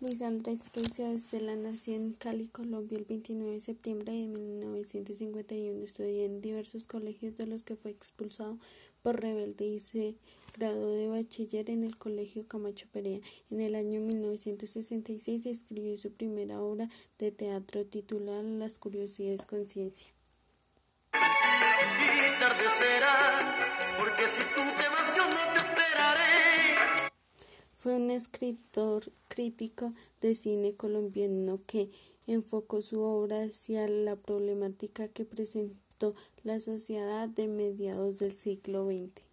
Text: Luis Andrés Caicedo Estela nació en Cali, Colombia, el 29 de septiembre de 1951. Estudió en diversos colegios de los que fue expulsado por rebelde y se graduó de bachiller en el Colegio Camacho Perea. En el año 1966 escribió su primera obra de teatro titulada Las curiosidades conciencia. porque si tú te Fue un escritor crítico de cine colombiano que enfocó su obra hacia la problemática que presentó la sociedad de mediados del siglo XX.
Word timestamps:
Luis 0.00 0.22
Andrés 0.22 0.60
Caicedo 0.72 1.12
Estela 1.12 1.56
nació 1.56 1.94
en 1.94 2.12
Cali, 2.12 2.48
Colombia, 2.48 2.96
el 2.96 3.04
29 3.04 3.52
de 3.52 3.60
septiembre 3.60 4.12
de 4.14 4.28
1951. 4.28 5.84
Estudió 5.84 6.24
en 6.24 6.40
diversos 6.40 6.86
colegios 6.86 7.36
de 7.36 7.46
los 7.46 7.64
que 7.64 7.76
fue 7.76 7.90
expulsado 7.90 8.58
por 9.02 9.20
rebelde 9.20 9.66
y 9.66 9.78
se 9.78 10.14
graduó 10.56 10.88
de 10.94 11.06
bachiller 11.08 11.68
en 11.68 11.84
el 11.84 11.98
Colegio 11.98 12.48
Camacho 12.48 12.86
Perea. 12.90 13.20
En 13.50 13.60
el 13.60 13.74
año 13.74 14.00
1966 14.00 15.44
escribió 15.44 15.94
su 15.98 16.10
primera 16.10 16.62
obra 16.62 16.88
de 17.18 17.30
teatro 17.30 17.84
titulada 17.84 18.42
Las 18.42 18.78
curiosidades 18.78 19.44
conciencia. 19.44 20.08
porque 23.98 24.26
si 24.26 24.42
tú 24.54 24.62
te 24.78 24.89
Fue 27.80 27.96
un 27.96 28.10
escritor 28.10 29.10
crítico 29.28 29.94
de 30.20 30.34
cine 30.34 30.74
colombiano 30.74 31.62
que 31.66 31.90
enfocó 32.26 32.82
su 32.82 33.00
obra 33.00 33.44
hacia 33.44 33.88
la 33.88 34.16
problemática 34.16 35.08
que 35.08 35.24
presentó 35.24 36.14
la 36.42 36.60
sociedad 36.60 37.26
de 37.26 37.48
mediados 37.48 38.18
del 38.18 38.32
siglo 38.32 38.84
XX. 38.84 39.29